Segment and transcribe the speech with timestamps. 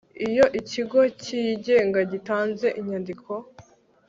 [0.27, 3.31] Iyo ikigo cyigenga gitanze inyandiko